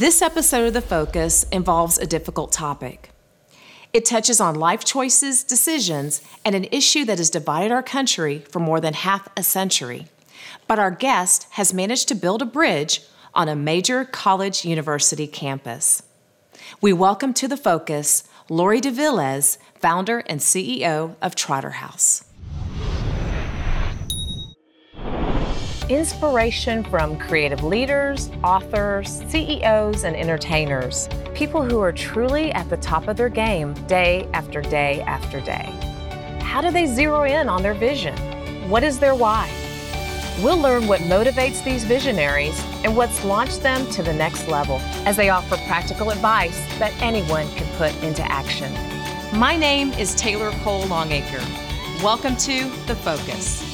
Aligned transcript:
This 0.00 0.22
episode 0.22 0.66
of 0.66 0.72
The 0.72 0.80
Focus 0.80 1.44
involves 1.52 1.98
a 1.98 2.06
difficult 2.06 2.52
topic. 2.52 3.10
It 3.92 4.06
touches 4.06 4.40
on 4.40 4.54
life 4.54 4.82
choices, 4.82 5.44
decisions, 5.44 6.22
and 6.42 6.54
an 6.54 6.64
issue 6.72 7.04
that 7.04 7.18
has 7.18 7.28
divided 7.28 7.70
our 7.70 7.82
country 7.82 8.38
for 8.48 8.60
more 8.60 8.80
than 8.80 8.94
half 8.94 9.28
a 9.36 9.42
century. 9.42 10.06
But 10.66 10.78
our 10.78 10.90
guest 10.90 11.48
has 11.50 11.74
managed 11.74 12.08
to 12.08 12.14
build 12.14 12.40
a 12.40 12.46
bridge 12.46 13.02
on 13.34 13.50
a 13.50 13.54
major 13.54 14.06
college 14.06 14.64
university 14.64 15.26
campus. 15.26 16.02
We 16.80 16.94
welcome 16.94 17.34
to 17.34 17.46
The 17.46 17.58
Focus 17.58 18.24
Lori 18.48 18.80
DeVillez, 18.80 19.58
founder 19.74 20.20
and 20.20 20.40
CEO 20.40 21.16
of 21.20 21.34
Trotter 21.34 21.72
House. 21.72 22.24
Inspiration 25.90 26.84
from 26.84 27.18
creative 27.18 27.64
leaders, 27.64 28.30
authors, 28.44 29.24
CEOs, 29.28 30.04
and 30.04 30.14
entertainers. 30.14 31.08
People 31.34 31.62
who 31.64 31.80
are 31.80 31.92
truly 31.92 32.52
at 32.52 32.70
the 32.70 32.76
top 32.76 33.08
of 33.08 33.16
their 33.16 33.28
game 33.28 33.74
day 33.88 34.28
after 34.32 34.62
day 34.62 35.00
after 35.02 35.40
day. 35.40 35.68
How 36.42 36.60
do 36.60 36.70
they 36.70 36.86
zero 36.86 37.24
in 37.24 37.48
on 37.48 37.62
their 37.62 37.74
vision? 37.74 38.16
What 38.70 38.84
is 38.84 39.00
their 39.00 39.16
why? 39.16 39.50
We'll 40.42 40.58
learn 40.58 40.86
what 40.86 41.00
motivates 41.00 41.62
these 41.64 41.82
visionaries 41.82 42.58
and 42.84 42.96
what's 42.96 43.24
launched 43.24 43.62
them 43.62 43.84
to 43.90 44.02
the 44.02 44.12
next 44.12 44.46
level 44.46 44.78
as 45.04 45.16
they 45.16 45.28
offer 45.28 45.56
practical 45.66 46.10
advice 46.10 46.56
that 46.78 46.94
anyone 47.02 47.48
can 47.56 47.66
put 47.76 48.00
into 48.04 48.22
action. 48.30 48.72
My 49.36 49.56
name 49.56 49.92
is 49.94 50.14
Taylor 50.14 50.52
Cole 50.62 50.86
Longacre. 50.86 51.44
Welcome 52.02 52.36
to 52.36 52.70
The 52.86 52.94
Focus. 52.94 53.69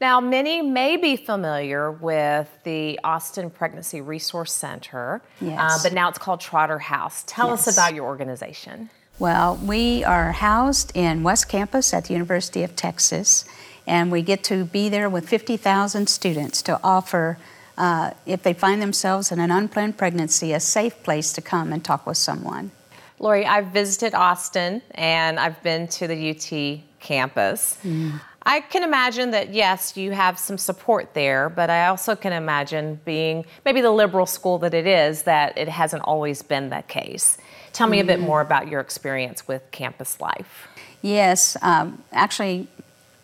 Now, 0.00 0.20
many 0.20 0.62
may 0.62 0.96
be 0.96 1.16
familiar 1.16 1.90
with 1.90 2.48
the 2.62 3.00
Austin 3.02 3.50
Pregnancy 3.50 4.00
Resource 4.00 4.52
Center, 4.52 5.20
uh, 5.42 5.44
yes. 5.44 5.58
uh, 5.58 5.78
but 5.82 5.92
now 5.92 6.08
it's 6.08 6.18
called 6.18 6.40
Trotter 6.40 6.78
House. 6.78 7.24
Tell 7.26 7.48
yes. 7.48 7.66
us 7.66 7.76
about 7.76 7.94
your 7.94 8.04
organization. 8.04 8.90
Well, 9.18 9.56
we 9.56 10.04
are 10.04 10.30
housed 10.30 10.92
in 10.94 11.24
West 11.24 11.48
Campus 11.48 11.92
at 11.92 12.04
the 12.04 12.12
University 12.12 12.62
of 12.62 12.76
Texas, 12.76 13.44
and 13.88 14.12
we 14.12 14.22
get 14.22 14.44
to 14.44 14.64
be 14.64 14.88
there 14.88 15.10
with 15.10 15.28
50,000 15.28 16.08
students 16.08 16.62
to 16.62 16.78
offer, 16.84 17.36
uh, 17.76 18.12
if 18.24 18.44
they 18.44 18.52
find 18.52 18.80
themselves 18.80 19.32
in 19.32 19.40
an 19.40 19.50
unplanned 19.50 19.98
pregnancy, 19.98 20.52
a 20.52 20.60
safe 20.60 21.02
place 21.02 21.32
to 21.32 21.42
come 21.42 21.72
and 21.72 21.84
talk 21.84 22.06
with 22.06 22.16
someone. 22.16 22.70
Lori, 23.18 23.44
I've 23.44 23.68
visited 23.68 24.14
Austin 24.14 24.80
and 24.92 25.40
I've 25.40 25.60
been 25.64 25.88
to 25.88 26.06
the 26.06 26.30
UT 26.30 26.84
campus. 27.00 27.78
Mm. 27.82 28.20
I 28.48 28.60
can 28.60 28.82
imagine 28.82 29.32
that, 29.32 29.52
yes, 29.52 29.94
you 29.94 30.12
have 30.12 30.38
some 30.38 30.56
support 30.56 31.12
there, 31.12 31.50
but 31.50 31.68
I 31.68 31.88
also 31.88 32.16
can 32.16 32.32
imagine 32.32 32.98
being 33.04 33.44
maybe 33.66 33.82
the 33.82 33.90
liberal 33.90 34.24
school 34.24 34.56
that 34.60 34.72
it 34.72 34.86
is, 34.86 35.24
that 35.24 35.58
it 35.58 35.68
hasn't 35.68 36.02
always 36.04 36.40
been 36.40 36.70
that 36.70 36.88
case. 36.88 37.36
Tell 37.74 37.88
me 37.88 38.00
a 38.00 38.04
bit 38.04 38.16
mm-hmm. 38.16 38.26
more 38.26 38.40
about 38.40 38.68
your 38.68 38.80
experience 38.80 39.46
with 39.46 39.70
campus 39.70 40.18
life. 40.18 40.66
Yes, 41.02 41.58
um, 41.60 42.02
actually, 42.10 42.68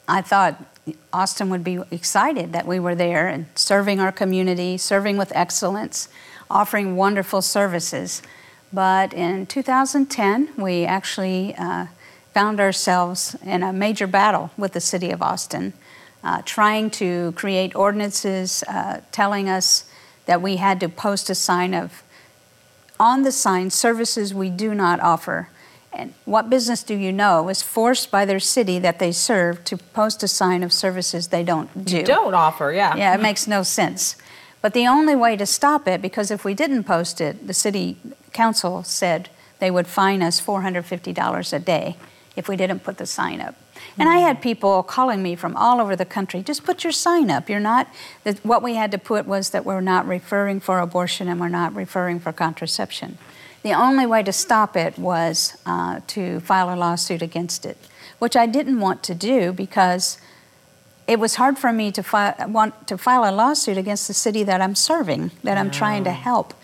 I 0.06 0.20
thought 0.20 0.62
Austin 1.10 1.48
would 1.48 1.64
be 1.64 1.80
excited 1.90 2.52
that 2.52 2.66
we 2.66 2.78
were 2.78 2.94
there 2.94 3.26
and 3.26 3.46
serving 3.54 4.00
our 4.00 4.12
community, 4.12 4.76
serving 4.76 5.16
with 5.16 5.32
excellence, 5.34 6.10
offering 6.50 6.96
wonderful 6.96 7.40
services. 7.40 8.20
But 8.74 9.14
in 9.14 9.46
2010, 9.46 10.50
we 10.58 10.84
actually 10.84 11.54
uh, 11.56 11.86
found 12.34 12.58
ourselves 12.58 13.36
in 13.44 13.62
a 13.62 13.72
major 13.72 14.08
battle 14.08 14.50
with 14.58 14.72
the 14.72 14.80
city 14.80 15.12
of 15.12 15.22
Austin, 15.22 15.72
uh, 16.24 16.42
trying 16.44 16.90
to 16.90 17.32
create 17.32 17.74
ordinances 17.76 18.64
uh, 18.64 19.00
telling 19.12 19.48
us 19.48 19.84
that 20.26 20.42
we 20.42 20.56
had 20.56 20.80
to 20.80 20.88
post 20.88 21.30
a 21.30 21.34
sign 21.34 21.72
of, 21.72 22.02
on 22.98 23.22
the 23.22 23.30
sign, 23.30 23.70
services 23.70 24.34
we 24.34 24.50
do 24.50 24.74
not 24.74 24.98
offer. 24.98 25.48
And 25.92 26.12
what 26.24 26.50
business 26.50 26.82
do 26.82 26.96
you 26.96 27.12
know 27.12 27.48
is 27.48 27.62
forced 27.62 28.10
by 28.10 28.24
their 28.24 28.40
city 28.40 28.80
that 28.80 28.98
they 28.98 29.12
serve 29.12 29.64
to 29.66 29.76
post 29.76 30.24
a 30.24 30.28
sign 30.28 30.64
of 30.64 30.72
services 30.72 31.28
they 31.28 31.44
don't 31.44 31.84
do? 31.84 32.02
Don't 32.02 32.34
offer, 32.34 32.72
yeah. 32.72 32.96
Yeah, 32.96 33.14
it 33.14 33.20
makes 33.20 33.46
no 33.46 33.62
sense. 33.62 34.16
But 34.60 34.74
the 34.74 34.88
only 34.88 35.14
way 35.14 35.36
to 35.36 35.46
stop 35.46 35.86
it, 35.86 36.02
because 36.02 36.32
if 36.32 36.44
we 36.44 36.54
didn't 36.54 36.82
post 36.82 37.20
it, 37.20 37.46
the 37.46 37.54
city 37.54 37.96
council 38.32 38.82
said 38.82 39.28
they 39.60 39.70
would 39.70 39.86
fine 39.86 40.20
us 40.20 40.40
$450 40.40 41.52
a 41.52 41.58
day 41.60 41.96
if 42.36 42.48
we 42.48 42.56
didn't 42.56 42.80
put 42.80 42.98
the 42.98 43.06
sign 43.06 43.40
up. 43.40 43.54
And 43.98 44.08
I 44.08 44.18
had 44.18 44.42
people 44.42 44.82
calling 44.82 45.22
me 45.22 45.36
from 45.36 45.56
all 45.56 45.80
over 45.80 45.94
the 45.94 46.04
country, 46.04 46.42
just 46.42 46.64
put 46.64 46.82
your 46.82 46.92
sign 46.92 47.30
up. 47.30 47.48
You're 47.48 47.60
not, 47.60 47.88
what 48.42 48.62
we 48.62 48.74
had 48.74 48.90
to 48.92 48.98
put 48.98 49.26
was 49.26 49.50
that 49.50 49.64
we're 49.64 49.80
not 49.80 50.06
referring 50.06 50.60
for 50.60 50.80
abortion 50.80 51.28
and 51.28 51.38
we're 51.38 51.48
not 51.48 51.74
referring 51.74 52.18
for 52.18 52.32
contraception. 52.32 53.18
The 53.62 53.72
only 53.72 54.04
way 54.04 54.22
to 54.22 54.32
stop 54.32 54.76
it 54.76 54.98
was 54.98 55.56
uh, 55.64 56.00
to 56.08 56.40
file 56.40 56.74
a 56.74 56.76
lawsuit 56.76 57.22
against 57.22 57.64
it, 57.64 57.78
which 58.18 58.36
I 58.36 58.46
didn't 58.46 58.80
want 58.80 59.02
to 59.04 59.14
do 59.14 59.52
because 59.52 60.18
it 61.06 61.18
was 61.18 61.36
hard 61.36 61.58
for 61.58 61.72
me 61.72 61.92
to 61.92 62.02
fi- 62.02 62.34
want 62.46 62.86
to 62.88 62.98
file 62.98 63.28
a 63.28 63.32
lawsuit 63.32 63.76
against 63.76 64.08
the 64.08 64.14
city 64.14 64.42
that 64.42 64.60
I'm 64.60 64.74
serving, 64.74 65.30
that 65.42 65.56
I'm 65.56 65.70
trying 65.70 66.04
to 66.04 66.12
help. 66.12 66.54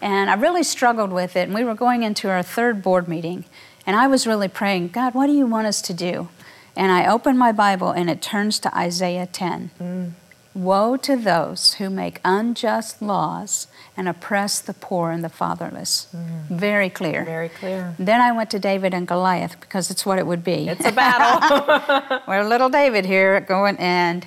And 0.00 0.30
I 0.30 0.34
really 0.34 0.62
struggled 0.62 1.12
with 1.12 1.36
it. 1.36 1.42
And 1.42 1.54
we 1.54 1.64
were 1.64 1.74
going 1.74 2.02
into 2.02 2.28
our 2.30 2.42
third 2.42 2.82
board 2.82 3.06
meeting. 3.06 3.44
And 3.86 3.96
I 3.96 4.06
was 4.06 4.26
really 4.26 4.48
praying, 4.48 4.88
God, 4.88 5.14
what 5.14 5.26
do 5.26 5.32
you 5.32 5.46
want 5.46 5.66
us 5.66 5.80
to 5.82 5.94
do? 5.94 6.28
And 6.76 6.92
I 6.92 7.06
opened 7.06 7.38
my 7.38 7.52
Bible 7.52 7.90
and 7.90 8.08
it 8.08 8.22
turns 8.22 8.58
to 8.60 8.76
Isaiah 8.76 9.26
10. 9.26 9.70
Mm. 9.80 10.12
Woe 10.52 10.96
to 10.96 11.16
those 11.16 11.74
who 11.74 11.88
make 11.90 12.20
unjust 12.24 13.00
laws 13.00 13.68
and 13.96 14.08
oppress 14.08 14.60
the 14.60 14.74
poor 14.74 15.10
and 15.10 15.22
the 15.22 15.28
fatherless. 15.28 16.08
Mm. 16.14 16.58
Very 16.58 16.90
clear. 16.90 17.24
Very 17.24 17.48
clear. 17.48 17.94
Then 17.98 18.20
I 18.20 18.32
went 18.32 18.50
to 18.50 18.58
David 18.58 18.92
and 18.92 19.06
Goliath 19.06 19.60
because 19.60 19.90
it's 19.90 20.04
what 20.04 20.18
it 20.18 20.26
would 20.26 20.42
be. 20.42 20.68
It's 20.68 20.84
a 20.84 20.92
battle. 20.92 22.20
We're 22.28 22.44
little 22.44 22.68
David 22.68 23.06
here 23.06 23.40
going 23.40 23.76
and 23.78 24.26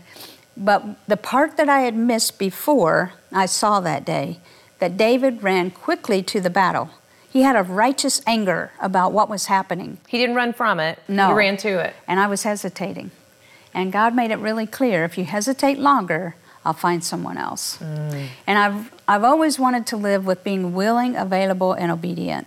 but 0.55 0.83
the 1.07 1.17
part 1.17 1.57
that 1.57 1.67
I 1.67 1.81
had 1.81 1.95
missed 1.95 2.37
before 2.37 3.13
I 3.31 3.47
saw 3.47 3.79
that 3.79 4.05
day 4.05 4.39
that 4.79 4.97
David 4.97 5.41
ran 5.41 5.71
quickly 5.71 6.21
to 6.23 6.39
the 6.39 6.49
battle 6.49 6.89
he 7.33 7.41
had 7.41 7.55
a 7.55 7.63
righteous 7.63 8.21
anger 8.27 8.71
about 8.79 9.11
what 9.11 9.27
was 9.27 9.47
happening. 9.47 9.97
He 10.07 10.19
didn't 10.19 10.35
run 10.35 10.53
from 10.53 10.79
it. 10.79 10.99
No. 11.07 11.29
He 11.29 11.33
ran 11.33 11.57
to 11.57 11.79
it. 11.79 11.95
And 12.07 12.19
I 12.19 12.27
was 12.27 12.43
hesitating. 12.43 13.09
And 13.73 13.91
God 13.91 14.15
made 14.15 14.29
it 14.29 14.37
really 14.37 14.67
clear 14.67 15.03
if 15.03 15.17
you 15.17 15.25
hesitate 15.25 15.79
longer, 15.79 16.35
I'll 16.63 16.73
find 16.73 17.03
someone 17.03 17.39
else. 17.39 17.79
Mm. 17.79 18.27
And 18.45 18.59
I've, 18.59 18.93
I've 19.07 19.23
always 19.23 19.57
wanted 19.57 19.87
to 19.87 19.97
live 19.97 20.27
with 20.27 20.43
being 20.43 20.75
willing, 20.75 21.15
available, 21.15 21.73
and 21.73 21.91
obedient. 21.91 22.45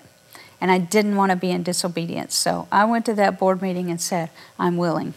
And 0.60 0.70
I 0.70 0.78
didn't 0.78 1.16
want 1.16 1.30
to 1.30 1.36
be 1.36 1.50
in 1.50 1.64
disobedience. 1.64 2.36
So 2.36 2.68
I 2.70 2.84
went 2.84 3.04
to 3.06 3.14
that 3.14 3.40
board 3.40 3.60
meeting 3.60 3.90
and 3.90 4.00
said, 4.00 4.30
I'm 4.56 4.76
willing. 4.76 5.14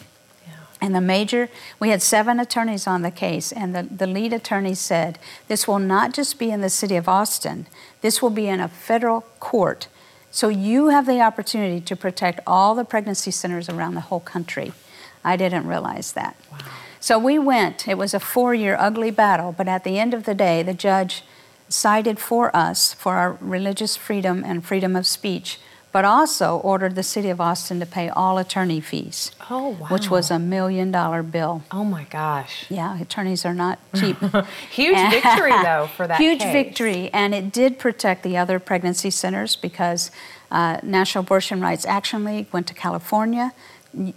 And 0.82 0.96
the 0.96 1.02
major, 1.02 1.50
we 1.80 1.90
had 1.90 2.02
seven 2.02 2.40
attorneys 2.40 2.88
on 2.88 3.02
the 3.02 3.12
case, 3.12 3.52
and 3.52 3.76
the, 3.76 3.84
the 3.84 4.08
lead 4.08 4.32
attorney 4.32 4.74
said, 4.74 5.20
This 5.48 5.68
will 5.68 5.80
not 5.80 6.14
just 6.14 6.40
be 6.40 6.52
in 6.52 6.62
the 6.62 6.70
city 6.70 6.96
of 6.96 7.10
Austin, 7.10 7.68
this 8.02 8.22
will 8.22 8.30
be 8.30 8.48
in 8.48 8.60
a 8.60 8.70
federal 8.70 9.22
court. 9.40 9.88
So 10.32 10.48
you 10.48 10.90
have 10.90 11.06
the 11.06 11.22
opportunity 11.22 11.82
to 11.82 11.96
protect 11.96 12.40
all 12.46 12.76
the 12.76 12.86
pregnancy 12.86 13.32
centers 13.32 13.68
around 13.68 13.96
the 13.96 14.02
whole 14.02 14.20
country. 14.20 14.74
I 15.24 15.36
didn't 15.36 15.68
realize 15.68 16.14
that. 16.14 16.38
Wow. 16.52 16.60
So 17.00 17.18
we 17.18 17.40
went. 17.40 17.88
It 17.88 17.98
was 17.98 18.14
a 18.14 18.20
four 18.20 18.54
year 18.54 18.76
ugly 18.80 19.12
battle, 19.12 19.54
but 19.58 19.68
at 19.68 19.84
the 19.84 19.98
end 19.98 20.14
of 20.14 20.26
the 20.26 20.36
day, 20.36 20.64
the 20.64 20.74
judge 20.74 21.24
sided 21.68 22.20
for 22.20 22.56
us 22.56 22.94
for 22.94 23.16
our 23.16 23.38
religious 23.40 23.96
freedom 23.96 24.44
and 24.46 24.66
freedom 24.66 24.96
of 24.96 25.08
speech 25.08 25.60
but 25.92 26.06
also 26.06 26.58
ordered 26.58 26.94
the 26.96 27.04
city 27.04 27.30
of 27.30 27.42
Austin 27.42 27.80
to 27.80 27.86
pay 27.86 28.10
all 28.10 28.38
attorney 28.38 28.80
fees. 28.80 29.32
Oh, 29.50 29.70
wow. 29.70 29.88
Which 29.88 30.10
was 30.10 30.30
a 30.30 30.38
million 30.38 30.92
dollar 30.92 31.24
bill. 31.24 31.64
Oh, 31.72 31.84
my 31.84 32.04
gosh. 32.06 32.66
Yeah, 32.70 33.00
attorneys 33.02 33.44
are 33.46 33.54
not 33.56 33.80
cheap. 33.96 34.18
huge 34.70 34.98
victory, 35.12 35.52
though, 35.64 35.90
for 35.96 36.06
that 36.08 36.20
Huge 36.20 36.40
case. 36.40 36.54
victory, 36.54 37.10
and 37.14 37.34
it 37.34 37.52
did 37.52 37.80
protect 37.80 38.24
the 38.24 38.38
other 38.38 38.60
pregnancy 38.60 39.10
centers 39.10 39.56
because 39.56 40.12
uh, 40.52 40.80
National 40.84 41.24
Abortion 41.24 41.60
Rights 41.62 41.86
Action 41.86 42.24
League 42.24 42.48
went 42.52 42.68
to 42.68 42.74
California 42.74 43.52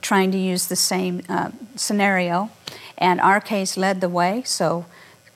trying 0.03 0.31
to 0.31 0.37
use 0.39 0.67
the 0.67 0.77
same 0.77 1.23
uh, 1.31 1.51
scenario, 1.77 2.51
and 2.99 3.19
our 3.23 3.41
case 3.41 3.79
led 3.79 4.03
the 4.03 4.09
way. 4.09 4.43
So 4.45 4.85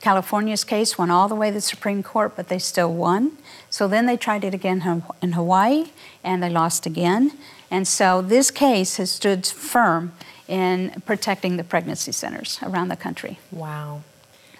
California's 0.03 0.63
case 0.63 0.99
went 0.99 1.11
all 1.11 1.27
the 1.29 1.35
way 1.35 1.49
to 1.49 1.55
the 1.55 1.61
Supreme 1.63 2.03
Court, 2.03 2.35
but 2.37 2.49
they 2.49 2.59
still 2.59 2.93
won. 2.93 3.33
So 3.77 3.87
then 3.87 4.07
they 4.07 4.17
tried 4.17 4.43
it 4.43 4.55
again 4.55 5.05
in 5.21 5.33
Hawaii, 5.33 5.91
and 6.25 6.43
they 6.43 6.49
lost 6.49 6.87
again. 6.87 7.33
And 7.71 7.87
so 7.87 8.23
this 8.23 8.51
case 8.51 8.97
has 8.97 9.11
stood 9.11 9.47
firm 9.47 10.15
in 10.49 11.03
protecting 11.05 11.59
the 11.59 11.63
pregnancy 11.63 12.11
centers 12.13 12.59
around 12.63 12.89
the 12.89 12.97
country. 12.97 13.39
Wow. 13.53 14.01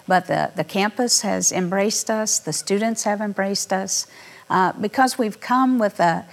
But 0.07 0.27
the, 0.27 0.51
the 0.55 0.63
campus 0.63 1.21
has 1.21 1.51
embraced 1.51 2.11
us, 2.11 2.37
the 2.37 2.53
students 2.53 3.05
have 3.05 3.19
embraced 3.19 3.73
us, 3.73 4.05
uh, 4.51 4.73
because 4.73 5.17
we've 5.17 5.39
come 5.39 5.79
with 5.79 5.99
a, 5.99 6.27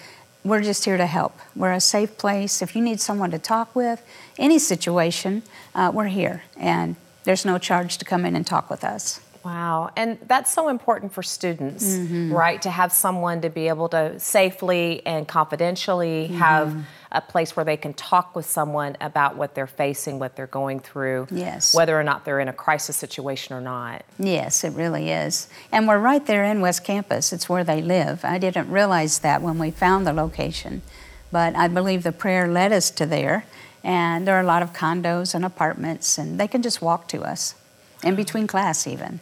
we're 0.44 0.60
just 0.60 0.84
here 0.84 0.98
to 0.98 1.06
help. 1.06 1.38
We're 1.56 1.72
a 1.72 1.80
safe 1.80 2.18
place. 2.18 2.60
If 2.60 2.76
you 2.76 2.82
need 2.82 3.00
someone 3.00 3.30
to 3.30 3.38
talk 3.38 3.74
with, 3.74 4.04
any 4.38 4.58
situation, 4.58 5.42
uh, 5.74 5.90
we're 5.94 6.08
here. 6.08 6.42
And 6.58 6.96
there's 7.22 7.46
no 7.46 7.56
charge 7.56 7.96
to 7.96 8.04
come 8.04 8.26
in 8.26 8.36
and 8.36 8.46
talk 8.46 8.68
with 8.68 8.84
us. 8.84 9.20
Wow. 9.44 9.90
And 9.94 10.18
that's 10.26 10.50
so 10.50 10.68
important 10.68 11.12
for 11.12 11.22
students, 11.22 11.84
mm-hmm. 11.84 12.32
right? 12.32 12.62
To 12.62 12.70
have 12.70 12.92
someone 12.92 13.42
to 13.42 13.50
be 13.50 13.68
able 13.68 13.90
to 13.90 14.18
safely 14.18 15.04
and 15.04 15.28
confidentially 15.28 16.28
mm-hmm. 16.28 16.38
have 16.38 16.86
a 17.12 17.20
place 17.20 17.54
where 17.54 17.64
they 17.64 17.76
can 17.76 17.92
talk 17.92 18.34
with 18.34 18.46
someone 18.46 18.96
about 19.02 19.36
what 19.36 19.54
they're 19.54 19.66
facing, 19.66 20.18
what 20.18 20.34
they're 20.34 20.46
going 20.46 20.80
through. 20.80 21.28
Yes. 21.30 21.74
Whether 21.74 21.98
or 21.98 22.02
not 22.02 22.24
they're 22.24 22.40
in 22.40 22.48
a 22.48 22.54
crisis 22.54 22.96
situation 22.96 23.54
or 23.54 23.60
not. 23.60 24.02
Yes, 24.18 24.64
it 24.64 24.72
really 24.72 25.10
is. 25.10 25.48
And 25.70 25.86
we're 25.86 25.98
right 25.98 26.24
there 26.24 26.44
in 26.44 26.62
West 26.62 26.82
Campus. 26.82 27.32
It's 27.32 27.48
where 27.48 27.64
they 27.64 27.82
live. 27.82 28.24
I 28.24 28.38
didn't 28.38 28.70
realize 28.70 29.18
that 29.18 29.42
when 29.42 29.58
we 29.58 29.70
found 29.70 30.06
the 30.06 30.12
location, 30.14 30.82
but 31.30 31.54
I 31.54 31.68
believe 31.68 32.02
the 32.02 32.12
prayer 32.12 32.48
led 32.48 32.72
us 32.72 32.90
to 32.92 33.06
there. 33.06 33.44
And 33.84 34.26
there 34.26 34.34
are 34.36 34.40
a 34.40 34.46
lot 34.46 34.62
of 34.62 34.72
condos 34.72 35.34
and 35.34 35.44
apartments, 35.44 36.16
and 36.16 36.40
they 36.40 36.48
can 36.48 36.62
just 36.62 36.80
walk 36.80 37.06
to 37.08 37.22
us 37.22 37.54
in 38.02 38.14
between 38.14 38.46
class, 38.46 38.86
even. 38.86 39.20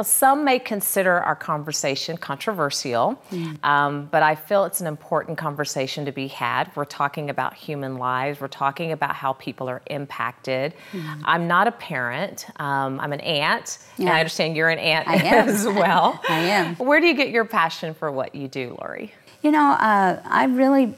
Now, 0.00 0.04
some 0.04 0.46
may 0.46 0.58
consider 0.58 1.20
our 1.20 1.36
conversation 1.36 2.16
controversial, 2.16 3.22
mm. 3.30 3.62
um, 3.62 4.08
but 4.10 4.22
I 4.22 4.34
feel 4.34 4.64
it's 4.64 4.80
an 4.80 4.86
important 4.86 5.36
conversation 5.36 6.06
to 6.06 6.12
be 6.12 6.26
had. 6.26 6.74
We're 6.74 6.86
talking 6.86 7.28
about 7.28 7.52
human 7.52 7.98
lives, 7.98 8.40
we're 8.40 8.48
talking 8.48 8.92
about 8.92 9.14
how 9.14 9.34
people 9.34 9.68
are 9.68 9.82
impacted. 9.88 10.72
I'm 11.26 11.48
not 11.48 11.68
a 11.68 11.72
parent, 11.72 12.46
um, 12.58 12.98
I'm 12.98 13.12
an 13.12 13.20
aunt, 13.20 13.76
yeah. 13.98 14.06
and 14.06 14.14
I 14.14 14.20
understand 14.20 14.56
you're 14.56 14.70
an 14.70 14.78
aunt 14.78 15.06
as 15.08 15.66
well. 15.66 16.18
I 16.26 16.38
am. 16.38 16.76
Where 16.76 16.98
do 16.98 17.06
you 17.06 17.14
get 17.14 17.28
your 17.28 17.44
passion 17.44 17.92
for 17.92 18.10
what 18.10 18.34
you 18.34 18.48
do, 18.48 18.78
Lori? 18.80 19.12
You 19.42 19.50
know, 19.50 19.72
uh, 19.72 20.22
I 20.24 20.44
really 20.44 20.94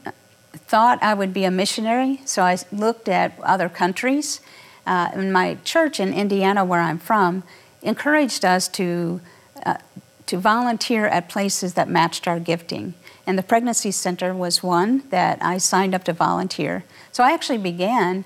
thought 0.53 1.03
I 1.03 1.13
would 1.13 1.33
be 1.33 1.43
a 1.43 1.51
missionary, 1.51 2.21
so 2.23 2.41
I 2.41 2.57
looked 2.71 3.09
at 3.09 3.37
other 3.41 3.67
countries. 3.67 4.39
Uh, 4.85 5.09
in 5.13 5.31
my 5.31 5.57
church 5.63 6.01
in 6.01 6.13
Indiana, 6.13 6.65
where 6.65 6.81
I'm 6.81 6.99
from, 6.99 7.43
encouraged 7.83 8.43
us 8.43 8.67
to, 8.69 9.21
uh, 9.65 9.77
to 10.25 10.37
volunteer 10.37 11.05
at 11.05 11.29
places 11.29 11.75
that 11.75 11.87
matched 11.87 12.27
our 12.27 12.39
gifting. 12.39 12.95
And 13.27 13.37
the 13.37 13.43
Pregnancy 13.43 13.91
Center 13.91 14.33
was 14.33 14.63
one 14.63 15.03
that 15.09 15.37
I 15.41 15.57
signed 15.57 15.93
up 15.93 16.03
to 16.05 16.13
volunteer. 16.13 16.83
So 17.11 17.23
I 17.23 17.31
actually 17.31 17.59
began 17.59 18.25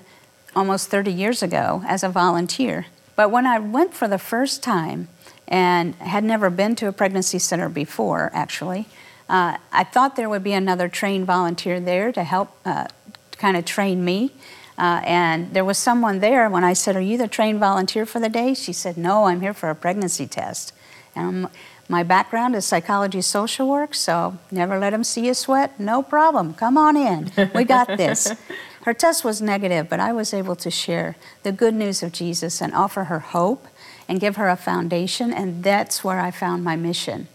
almost 0.56 0.88
30 0.88 1.12
years 1.12 1.42
ago 1.42 1.82
as 1.86 2.02
a 2.02 2.08
volunteer. 2.08 2.86
But 3.14 3.30
when 3.30 3.46
I 3.46 3.58
went 3.58 3.94
for 3.94 4.08
the 4.08 4.18
first 4.18 4.62
time 4.62 5.08
and 5.46 5.94
had 5.96 6.24
never 6.24 6.50
been 6.50 6.74
to 6.76 6.88
a 6.88 6.92
pregnancy 6.92 7.38
center 7.38 7.68
before, 7.68 8.30
actually, 8.32 8.86
uh, 9.28 9.58
I 9.72 9.84
thought 9.84 10.16
there 10.16 10.28
would 10.28 10.44
be 10.44 10.52
another 10.52 10.88
trained 10.88 11.26
volunteer 11.26 11.80
there 11.80 12.12
to 12.12 12.24
help 12.24 12.50
uh, 12.64 12.86
kind 13.32 13.56
of 13.56 13.64
train 13.64 14.04
me. 14.04 14.32
Uh, 14.78 15.00
and 15.04 15.52
there 15.52 15.64
was 15.64 15.76
someone 15.76 16.20
there 16.20 16.48
when 16.48 16.62
I 16.62 16.72
said, 16.72 16.94
Are 16.94 17.00
you 17.00 17.18
the 17.18 17.26
trained 17.26 17.58
volunteer 17.58 18.06
for 18.06 18.20
the 18.20 18.28
day? 18.28 18.54
She 18.54 18.72
said, 18.72 18.96
No, 18.96 19.24
I'm 19.24 19.40
here 19.40 19.52
for 19.52 19.70
a 19.70 19.74
pregnancy 19.74 20.26
test. 20.26 20.72
And 21.16 21.48
my 21.88 22.04
background 22.04 22.54
is 22.54 22.64
psychology 22.64 23.22
social 23.22 23.68
work, 23.68 23.94
so 23.94 24.38
never 24.50 24.78
let 24.78 24.90
them 24.90 25.02
see 25.02 25.26
you 25.26 25.34
sweat. 25.34 25.80
No 25.80 26.02
problem. 26.02 26.54
Come 26.54 26.78
on 26.78 26.96
in. 26.96 27.32
We 27.54 27.64
got 27.64 27.88
this. 27.88 28.34
her 28.82 28.94
test 28.94 29.24
was 29.24 29.42
negative, 29.42 29.88
but 29.88 29.98
I 29.98 30.12
was 30.12 30.32
able 30.32 30.54
to 30.56 30.70
share 30.70 31.16
the 31.42 31.50
good 31.50 31.74
news 31.74 32.02
of 32.02 32.12
Jesus 32.12 32.60
and 32.60 32.72
offer 32.74 33.04
her 33.04 33.18
hope 33.18 33.66
and 34.06 34.20
give 34.20 34.36
her 34.36 34.48
a 34.48 34.56
foundation, 34.56 35.32
and 35.32 35.64
that's 35.64 36.04
where 36.04 36.20
I 36.20 36.30
found 36.30 36.62
my 36.62 36.76
mission. 36.76 37.26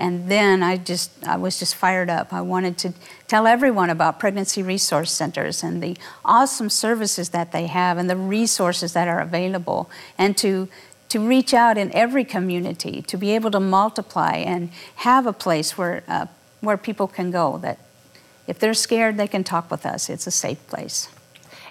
And 0.00 0.30
then 0.30 0.62
I 0.62 0.78
just 0.78 1.10
I 1.26 1.36
was 1.36 1.58
just 1.58 1.74
fired 1.74 2.08
up. 2.08 2.32
I 2.32 2.40
wanted 2.40 2.78
to 2.78 2.94
tell 3.28 3.46
everyone 3.46 3.90
about 3.90 4.18
pregnancy 4.18 4.62
resource 4.62 5.12
centers 5.12 5.62
and 5.62 5.82
the 5.82 5.96
awesome 6.24 6.70
services 6.70 7.28
that 7.28 7.52
they 7.52 7.66
have 7.66 7.98
and 7.98 8.08
the 8.08 8.16
resources 8.16 8.94
that 8.94 9.08
are 9.08 9.20
available. 9.20 9.90
And 10.16 10.38
to 10.38 10.68
to 11.10 11.18
reach 11.20 11.52
out 11.52 11.76
in 11.76 11.92
every 11.94 12.24
community 12.24 13.02
to 13.02 13.18
be 13.18 13.32
able 13.34 13.50
to 13.50 13.60
multiply 13.60 14.36
and 14.36 14.70
have 14.96 15.26
a 15.26 15.34
place 15.34 15.76
where 15.76 16.02
uh, 16.08 16.26
where 16.62 16.78
people 16.78 17.06
can 17.06 17.30
go 17.30 17.58
that 17.58 17.78
if 18.46 18.58
they're 18.58 18.74
scared 18.74 19.18
they 19.18 19.28
can 19.28 19.44
talk 19.44 19.70
with 19.70 19.84
us. 19.84 20.08
It's 20.08 20.26
a 20.26 20.30
safe 20.30 20.66
place 20.66 21.08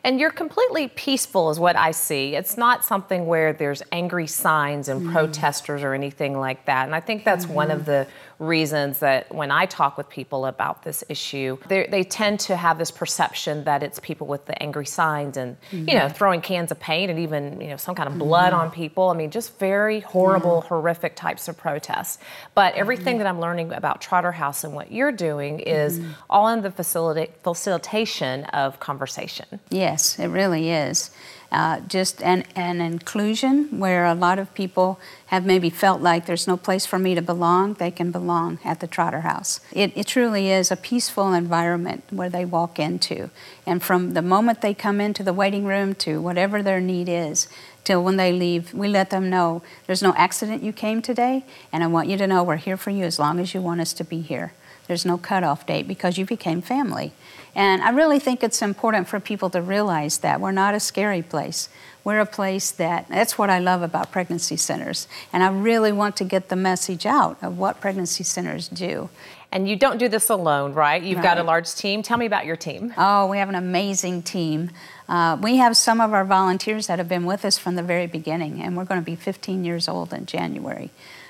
and 0.04 0.20
you're 0.20 0.32
completely 0.32 0.88
peaceful, 0.88 1.50
is 1.50 1.60
what 1.60 1.76
I 1.76 1.92
see. 1.92 2.36
It's 2.36 2.58
not 2.58 2.86
something 2.86 3.26
where 3.26 3.54
there's 3.54 3.84
angry 3.92 4.28
signs 4.28 4.88
and 4.88 5.02
mm 5.02 5.10
protesters 5.10 5.82
or 5.82 5.96
anything 5.96 6.38
like 6.38 6.66
that. 6.66 6.86
And 6.86 6.94
I 6.94 7.00
think 7.00 7.24
that's 7.24 7.46
mm-hmm. 7.46 7.54
one 7.56 7.72
of 7.72 7.86
the 7.86 8.06
reasons 8.40 9.00
that 9.00 9.34
when 9.36 9.52
I 9.52 9.66
talk 9.66 9.98
with 9.98 10.10
people 10.10 10.46
about 10.46 10.84
this 10.84 11.04
issue, 11.10 11.58
they 11.68 12.04
tend 12.04 12.40
to 12.42 12.56
have 12.56 12.78
this 12.78 12.90
perception 12.90 13.66
that 13.66 13.84
it's 13.84 14.00
people 14.00 14.28
with 14.28 14.46
the 14.46 14.62
angry 14.64 14.86
signs 14.86 15.38
and 15.38 15.58
mm-hmm. 15.72 15.90
you 15.90 15.96
know 15.96 16.08
throwing 16.08 16.42
cans 16.42 16.72
of 16.72 16.80
paint 16.80 17.12
and 17.12 17.20
even 17.20 17.60
you 17.60 17.68
know 17.68 17.78
some 17.78 17.96
kind 17.96 18.08
of 18.08 18.18
blood 18.18 18.54
mm-hmm. 18.54 18.62
on 18.62 18.72
people. 18.72 19.10
I 19.10 19.14
mean, 19.14 19.30
just 19.30 19.60
very 19.60 20.00
horrible, 20.00 20.62
horrific 20.62 21.16
types 21.16 21.48
of 21.48 21.58
protests. 21.58 22.18
But 22.56 22.76
everything 22.76 23.16
mm-hmm. 23.16 23.18
that 23.20 23.28
I'm 23.28 23.42
learning 23.42 23.74
about 23.74 24.02
Trotter 24.02 24.32
House 24.32 24.64
and 24.64 24.74
what 24.74 24.92
you're 24.92 25.12
doing 25.12 25.60
is 25.60 26.00
mm-hmm. 26.00 26.12
all 26.30 26.48
in 26.48 26.62
the 26.62 26.70
facilita- 26.70 27.32
facilitation 27.44 28.46
of 28.46 28.80
conversation. 28.80 29.60
Yes, 29.70 30.18
it 30.18 30.28
really 30.28 30.72
is 30.72 31.12
uh, 31.52 31.80
just 31.82 32.22
an, 32.22 32.44
an 32.56 32.80
inclusion 32.82 33.80
where 33.80 34.06
a 34.06 34.14
lot 34.14 34.40
of 34.40 34.54
people 34.54 35.00
have 35.28 35.46
maybe 35.46 35.70
felt 35.70 36.02
like 36.02 36.26
there's 36.26 36.48
no 36.48 36.58
place 36.58 36.86
for 36.86 37.00
me 37.00 37.16
to 37.16 37.22
belong, 37.22 37.74
they 37.76 37.92
can 37.92 38.12
belong 38.12 38.60
at 38.64 38.80
the 38.80 38.88
Trotter 38.88 39.22
House. 39.22 39.60
It, 39.72 39.92
it 39.96 40.08
truly 40.08 40.52
is 40.52 40.72
a 40.72 40.76
peaceful 40.76 41.34
environment 41.34 42.04
where 42.12 42.30
they 42.30 42.46
walk 42.46 42.80
into. 42.80 43.30
And 43.66 43.82
from 43.82 44.14
the 44.14 44.22
moment 44.22 44.62
they 44.62 44.74
come 44.74 45.02
into 45.02 45.24
the 45.24 45.34
waiting 45.34 45.66
room 45.66 45.96
to 45.96 46.22
whatever 46.22 46.62
their 46.62 46.80
need 46.80 47.10
is, 47.10 47.48
till 47.84 48.04
when 48.04 48.18
they 48.18 48.32
leave, 48.32 48.74
we 48.74 48.88
let 48.88 49.10
them 49.10 49.30
know 49.30 49.64
there's 49.88 50.04
no 50.04 50.14
accident 50.16 50.62
you 50.62 50.72
came 50.72 51.02
today, 51.02 51.44
and 51.72 51.84
I 51.84 51.88
want 51.88 52.08
you 52.08 52.18
to 52.18 52.28
know 52.28 52.44
we're 52.44 52.58
here 52.58 52.78
for 52.78 52.92
you 52.92 53.04
as 53.06 53.18
long 53.18 53.40
as 53.40 53.54
you 53.54 53.62
want 53.62 53.82
us 53.82 53.94
to 53.94 54.04
be 54.04 54.22
here. 54.22 54.54
There's 54.90 55.06
no 55.06 55.20
cutoff 55.20 55.68
date 55.68 55.88
because 55.88 56.18
you 56.18 56.26
became 56.26 56.64
family. 56.64 57.14
And 57.54 57.84
I 57.84 57.92
really 57.92 58.18
think 58.18 58.42
it's 58.42 58.60
important 58.64 59.08
for 59.08 59.20
people 59.20 59.52
to 59.52 59.62
realize 59.62 60.18
that 60.20 60.42
we're 60.42 60.52
not 60.52 60.74
a 60.74 60.80
scary 60.80 61.22
place. 61.22 61.70
We're 62.04 62.20
a 62.20 62.26
place 62.26 62.72
that, 62.72 63.08
that's 63.08 63.38
what 63.38 63.52
I 63.52 63.60
love 63.60 63.84
about 63.84 64.12
pregnancy 64.12 64.58
centers. 64.58 65.08
And 65.32 65.44
I 65.44 65.50
really 65.52 65.92
want 65.92 66.16
to 66.18 66.24
get 66.24 66.50
the 66.50 66.56
message 66.56 67.06
out 67.06 67.38
of 67.44 67.60
what 67.60 67.80
pregnancy 67.80 68.24
centers 68.24 68.68
do. 68.68 69.12
And 69.52 69.70
you 69.70 69.76
don't 69.76 70.00
do 70.00 70.10
this 70.10 70.28
alone, 70.28 70.74
right? 70.74 71.04
You've 71.04 71.18
right. 71.18 71.24
got 71.24 71.38
a 71.38 71.44
large 71.44 71.76
team. 71.76 72.02
Tell 72.02 72.18
me 72.18 72.26
about 72.26 72.48
your 72.48 72.56
team. 72.56 72.92
Oh, 72.98 73.28
we 73.28 73.38
have 73.38 73.50
an 73.50 73.56
amazing 73.56 74.24
team. 74.24 74.72
Uh, 75.08 75.38
we 75.40 75.58
have 75.58 75.78
some 75.78 76.02
of 76.02 76.14
our 76.14 76.26
volunteers 76.26 76.88
that 76.88 76.98
have 76.98 77.08
been 77.08 77.26
with 77.26 77.46
us 77.46 77.60
from 77.60 77.76
the 77.76 77.84
very 77.84 78.08
beginning, 78.08 78.60
and 78.60 78.76
we're 78.76 78.86
going 78.86 79.02
to 79.02 79.06
be 79.06 79.16
15 79.16 79.64
years 79.64 79.88
old 79.88 80.14
in 80.14 80.26
January. 80.26 80.90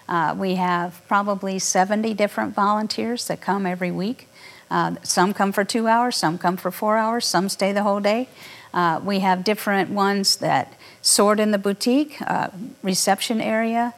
Uh, 0.09 0.33
we 0.35 0.55
have 0.55 1.01
probably 1.07 1.59
70 1.59 2.15
different 2.15 2.55
volunteers 2.55 3.27
that 3.27 3.41
come 3.41 3.67
every 3.67 3.91
week. 3.91 4.27
Uh, 4.71 4.95
some 5.03 5.33
come 5.35 5.51
for 5.51 5.63
two 5.63 5.87
hours, 5.87 6.15
some 6.15 6.39
come 6.39 6.57
for 6.57 6.71
four 6.71 6.97
hours, 6.97 7.25
some 7.25 7.47
stay 7.47 7.71
the 7.71 7.83
whole 7.83 7.99
day. 7.99 8.27
Uh, 8.73 8.99
we 9.03 9.19
have 9.19 9.43
different 9.43 9.91
ones 9.91 10.37
that 10.37 10.73
sort 11.01 11.39
in 11.39 11.51
the 11.51 11.59
boutique, 11.59 12.19
uh, 12.23 12.49
reception 12.81 13.39
area, 13.39 13.93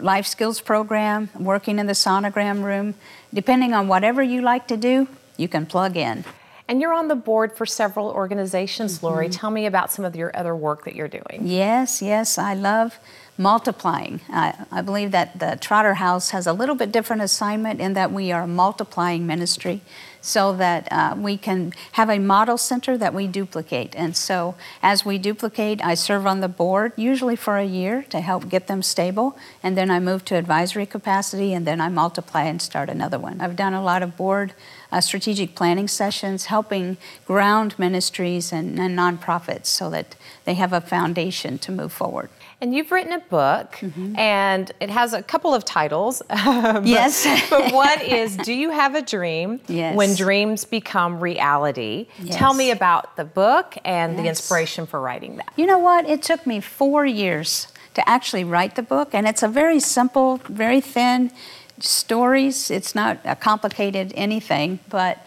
life 0.00 0.26
skills 0.26 0.60
program, 0.60 1.28
working 1.38 1.80
in 1.80 1.86
the 1.86 1.92
sonogram 1.92 2.62
room. 2.62 2.94
Depending 3.34 3.74
on 3.74 3.88
whatever 3.88 4.22
you 4.22 4.40
like 4.40 4.68
to 4.68 4.76
do, 4.76 5.08
you 5.36 5.48
can 5.48 5.66
plug 5.66 5.96
in. 5.96 6.24
And 6.68 6.80
you're 6.80 6.92
on 6.92 7.08
the 7.08 7.16
board 7.16 7.56
for 7.56 7.66
several 7.66 8.10
organizations, 8.10 8.96
mm-hmm. 8.96 9.06
Lori. 9.06 9.28
Tell 9.28 9.50
me 9.50 9.66
about 9.66 9.90
some 9.90 10.04
of 10.04 10.14
your 10.14 10.36
other 10.36 10.54
work 10.54 10.84
that 10.84 10.94
you're 10.94 11.08
doing. 11.08 11.42
Yes, 11.42 12.00
yes, 12.00 12.38
I 12.38 12.54
love 12.54 12.98
multiplying. 13.38 14.20
I, 14.28 14.66
I 14.72 14.82
believe 14.82 15.12
that 15.12 15.38
the 15.38 15.56
Trotter 15.60 15.94
House 15.94 16.30
has 16.30 16.46
a 16.46 16.52
little 16.52 16.74
bit 16.74 16.90
different 16.90 17.22
assignment 17.22 17.80
in 17.80 17.94
that 17.94 18.10
we 18.10 18.32
are 18.32 18.46
multiplying 18.46 19.26
ministry 19.26 19.80
so 20.20 20.52
that 20.56 20.88
uh, 20.90 21.14
we 21.16 21.36
can 21.36 21.72
have 21.92 22.10
a 22.10 22.18
model 22.18 22.58
center 22.58 22.98
that 22.98 23.14
we 23.14 23.28
duplicate. 23.28 23.94
And 23.94 24.16
so, 24.16 24.56
as 24.82 25.04
we 25.04 25.16
duplicate, 25.16 25.80
I 25.84 25.94
serve 25.94 26.26
on 26.26 26.40
the 26.40 26.48
board 26.48 26.92
usually 26.96 27.36
for 27.36 27.56
a 27.56 27.64
year 27.64 28.02
to 28.10 28.20
help 28.20 28.48
get 28.48 28.66
them 28.66 28.82
stable, 28.82 29.38
and 29.62 29.76
then 29.76 29.90
I 29.90 30.00
move 30.00 30.24
to 30.26 30.34
advisory 30.34 30.86
capacity, 30.86 31.54
and 31.54 31.64
then 31.66 31.80
I 31.80 31.88
multiply 31.88 32.42
and 32.42 32.60
start 32.60 32.90
another 32.90 33.18
one. 33.18 33.40
I've 33.40 33.56
done 33.56 33.74
a 33.74 33.82
lot 33.82 34.02
of 34.02 34.16
board 34.16 34.54
uh, 34.90 35.00
strategic 35.00 35.54
planning 35.54 35.86
sessions, 35.86 36.46
helping 36.46 36.96
ground 37.24 37.78
ministries 37.78 38.52
and, 38.52 38.78
and 38.80 38.98
nonprofits 38.98 39.66
so 39.66 39.88
that 39.90 40.16
they 40.44 40.54
have 40.54 40.72
a 40.72 40.80
foundation 40.80 41.58
to 41.58 41.70
move 41.70 41.92
forward. 41.92 42.30
And 42.60 42.74
you've 42.74 42.90
written 42.90 43.12
a 43.12 43.20
book, 43.20 43.76
mm-hmm. 43.76 44.18
and 44.18 44.72
it 44.80 44.90
has 44.90 45.12
a 45.12 45.22
couple 45.22 45.54
of 45.54 45.64
titles. 45.64 46.22
but, 46.28 46.84
yes. 46.84 47.24
but 47.48 47.72
one 47.72 48.00
is 48.00 48.36
Do 48.36 48.52
You 48.52 48.70
Have 48.70 48.94
a 48.94 49.02
Dream? 49.02 49.60
Yes. 49.68 49.96
When 49.96 50.14
Dreams 50.16 50.64
Become 50.64 51.20
Reality. 51.20 52.08
Yes. 52.20 52.34
Tell 52.34 52.54
me 52.54 52.70
about 52.72 53.16
the 53.16 53.24
book 53.24 53.76
and 53.84 54.14
yes. 54.14 54.22
the 54.22 54.28
inspiration 54.28 54.86
for 54.86 55.00
writing 55.00 55.36
that. 55.36 55.52
You 55.56 55.66
know 55.66 55.78
what? 55.78 56.08
It 56.08 56.22
took 56.22 56.46
me 56.46 56.60
four 56.60 57.06
years 57.06 57.68
to 57.94 58.08
actually 58.08 58.44
write 58.44 58.74
the 58.74 58.82
book, 58.82 59.10
and 59.12 59.28
it's 59.28 59.42
a 59.42 59.48
very 59.48 59.78
simple, 59.78 60.38
very 60.48 60.80
thin 60.80 61.30
stories. 61.78 62.70
It's 62.70 62.94
not 62.94 63.18
a 63.24 63.36
complicated 63.36 64.12
anything, 64.16 64.80
but 64.88 65.24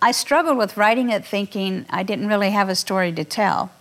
I 0.00 0.12
struggled 0.12 0.58
with 0.58 0.76
writing 0.76 1.10
it 1.10 1.24
thinking 1.24 1.86
I 1.90 2.02
didn't 2.02 2.28
really 2.28 2.50
have 2.50 2.68
a 2.68 2.74
story 2.74 3.12
to 3.12 3.24
tell. 3.24 3.72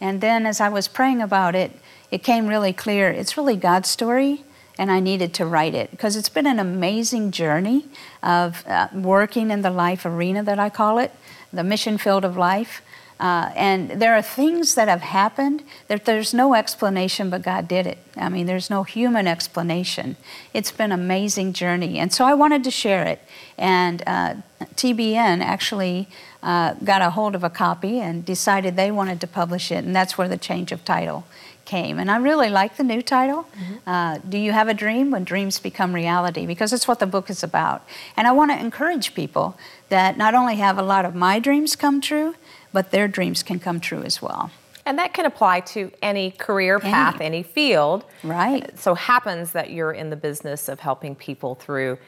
And 0.00 0.20
then 0.20 0.46
as 0.46 0.60
I 0.60 0.68
was 0.68 0.88
praying 0.88 1.22
about 1.22 1.54
it, 1.54 1.72
it 2.10 2.22
came 2.22 2.46
really 2.46 2.72
clear 2.72 3.10
it's 3.10 3.36
really 3.36 3.56
God's 3.56 3.88
story, 3.88 4.44
and 4.78 4.90
I 4.90 5.00
needed 5.00 5.34
to 5.34 5.46
write 5.46 5.74
it 5.74 5.90
because 5.90 6.16
it's 6.16 6.28
been 6.28 6.46
an 6.46 6.58
amazing 6.58 7.30
journey 7.30 7.86
of 8.22 8.66
uh, 8.66 8.88
working 8.92 9.50
in 9.50 9.62
the 9.62 9.70
life 9.70 10.06
arena 10.06 10.42
that 10.44 10.58
I 10.58 10.70
call 10.70 10.98
it, 10.98 11.12
the 11.52 11.64
mission 11.64 11.98
field 11.98 12.24
of 12.24 12.36
life. 12.36 12.82
Uh, 13.20 13.50
and 13.56 13.90
there 13.90 14.14
are 14.14 14.22
things 14.22 14.74
that 14.76 14.86
have 14.86 15.00
happened 15.00 15.64
that 15.88 16.04
there's 16.04 16.32
no 16.32 16.54
explanation, 16.54 17.30
but 17.30 17.42
God 17.42 17.66
did 17.66 17.86
it. 17.86 17.98
I 18.16 18.28
mean, 18.28 18.46
there's 18.46 18.70
no 18.70 18.84
human 18.84 19.26
explanation. 19.26 20.16
It's 20.54 20.70
been 20.70 20.92
an 20.92 21.00
amazing 21.00 21.52
journey. 21.52 21.98
And 21.98 22.12
so 22.12 22.24
I 22.24 22.34
wanted 22.34 22.62
to 22.64 22.70
share 22.70 23.04
it. 23.04 23.20
And 23.56 24.02
uh, 24.06 24.34
TBN 24.76 25.40
actually 25.40 26.08
uh, 26.44 26.74
got 26.74 27.02
a 27.02 27.10
hold 27.10 27.34
of 27.34 27.42
a 27.42 27.50
copy 27.50 27.98
and 27.98 28.24
decided 28.24 28.76
they 28.76 28.92
wanted 28.92 29.20
to 29.22 29.26
publish 29.26 29.72
it. 29.72 29.84
And 29.84 29.94
that's 29.96 30.16
where 30.16 30.28
the 30.28 30.38
change 30.38 30.70
of 30.70 30.84
title 30.84 31.24
came. 31.64 31.98
And 31.98 32.10
I 32.10 32.16
really 32.16 32.48
like 32.48 32.76
the 32.76 32.84
new 32.84 33.02
title. 33.02 33.42
Mm-hmm. 33.42 33.90
Uh, 33.90 34.18
Do 34.26 34.38
You 34.38 34.52
Have 34.52 34.68
a 34.68 34.74
Dream? 34.74 35.10
When 35.10 35.24
Dreams 35.24 35.58
Become 35.58 35.92
Reality, 35.92 36.46
because 36.46 36.72
it's 36.72 36.88
what 36.88 36.98
the 36.98 37.06
book 37.06 37.28
is 37.28 37.42
about. 37.42 37.82
And 38.16 38.26
I 38.26 38.32
want 38.32 38.52
to 38.52 38.58
encourage 38.58 39.14
people 39.14 39.58
that 39.88 40.16
not 40.16 40.34
only 40.34 40.56
have 40.56 40.78
a 40.78 40.82
lot 40.82 41.04
of 41.04 41.14
my 41.14 41.38
dreams 41.38 41.76
come 41.76 42.00
true, 42.00 42.34
but 42.72 42.90
their 42.90 43.08
dreams 43.08 43.42
can 43.42 43.58
come 43.58 43.80
true 43.80 44.02
as 44.02 44.20
well. 44.22 44.50
And 44.86 44.98
that 44.98 45.12
can 45.12 45.26
apply 45.26 45.60
to 45.60 45.92
any 46.00 46.30
career 46.30 46.78
path, 46.78 47.16
any, 47.16 47.26
any 47.26 47.42
field. 47.42 48.04
Right. 48.24 48.78
So 48.78 48.94
happens 48.94 49.52
that 49.52 49.70
you're 49.70 49.92
in 49.92 50.08
the 50.08 50.16
business 50.16 50.68
of 50.68 50.80
helping 50.80 51.14
people 51.14 51.56
through 51.56 51.98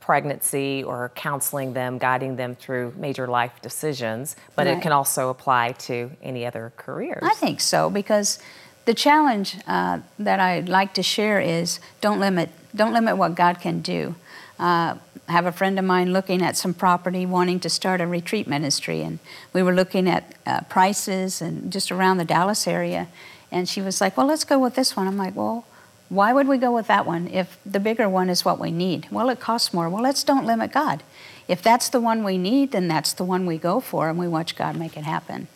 pregnancy 0.00 0.82
or 0.82 1.12
counseling 1.14 1.74
them, 1.74 1.98
guiding 1.98 2.36
them 2.36 2.56
through 2.56 2.94
major 2.96 3.26
life 3.28 3.52
decisions, 3.60 4.36
but 4.56 4.66
right. 4.66 4.78
it 4.78 4.82
can 4.82 4.92
also 4.92 5.28
apply 5.28 5.72
to 5.72 6.10
any 6.22 6.46
other 6.46 6.72
careers. 6.76 7.22
I 7.22 7.34
think 7.34 7.60
so 7.60 7.90
because 7.90 8.38
the 8.86 8.94
challenge 8.94 9.56
uh, 9.66 10.00
that 10.18 10.40
I'd 10.40 10.68
like 10.68 10.94
to 10.94 11.02
share 11.02 11.40
is 11.40 11.78
don't 12.00 12.18
limit 12.18 12.50
don't 12.74 12.92
limit 12.92 13.16
what 13.16 13.34
God 13.34 13.60
can 13.60 13.80
do. 13.80 14.14
Uh, 14.58 14.94
have 15.30 15.46
a 15.46 15.52
friend 15.52 15.78
of 15.78 15.84
mine 15.84 16.12
looking 16.12 16.42
at 16.42 16.56
some 16.56 16.74
property, 16.74 17.24
wanting 17.24 17.60
to 17.60 17.70
start 17.70 18.00
a 18.00 18.06
retreat 18.06 18.46
ministry, 18.46 19.02
and 19.02 19.18
we 19.52 19.62
were 19.62 19.74
looking 19.74 20.08
at 20.08 20.34
uh, 20.46 20.60
prices 20.62 21.40
and 21.40 21.72
just 21.72 21.90
around 21.90 22.18
the 22.18 22.24
Dallas 22.24 22.66
area. 22.66 23.08
And 23.50 23.68
she 23.68 23.80
was 23.80 24.00
like, 24.00 24.16
"Well, 24.16 24.26
let's 24.26 24.44
go 24.44 24.58
with 24.58 24.74
this 24.74 24.96
one." 24.96 25.06
I'm 25.06 25.16
like, 25.16 25.34
"Well, 25.34 25.64
why 26.08 26.32
would 26.32 26.48
we 26.48 26.58
go 26.58 26.72
with 26.72 26.86
that 26.88 27.06
one 27.06 27.28
if 27.28 27.58
the 27.64 27.80
bigger 27.80 28.08
one 28.08 28.28
is 28.28 28.44
what 28.44 28.58
we 28.58 28.70
need?" 28.70 29.08
Well, 29.10 29.28
it 29.28 29.40
costs 29.40 29.72
more. 29.72 29.88
Well, 29.88 30.02
let's 30.02 30.24
don't 30.24 30.46
limit 30.46 30.72
God. 30.72 31.02
If 31.48 31.62
that's 31.62 31.88
the 31.88 32.00
one 32.00 32.22
we 32.22 32.38
need, 32.38 32.72
then 32.72 32.88
that's 32.88 33.12
the 33.12 33.24
one 33.24 33.46
we 33.46 33.58
go 33.58 33.80
for, 33.80 34.08
and 34.08 34.18
we 34.18 34.28
watch 34.28 34.56
God 34.56 34.76
make 34.76 34.96
it 34.96 35.04
happen. 35.04 35.48